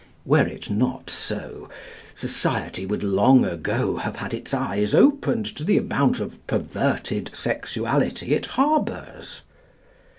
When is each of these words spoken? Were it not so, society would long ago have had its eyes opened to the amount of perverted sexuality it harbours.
Were 0.25 0.47
it 0.47 0.71
not 0.71 1.11
so, 1.11 1.69
society 2.15 2.87
would 2.87 3.03
long 3.03 3.45
ago 3.45 3.97
have 3.97 4.15
had 4.15 4.33
its 4.33 4.51
eyes 4.51 4.95
opened 4.95 5.45
to 5.55 5.63
the 5.63 5.77
amount 5.77 6.19
of 6.19 6.39
perverted 6.47 7.29
sexuality 7.35 8.33
it 8.33 8.47
harbours. 8.57 9.43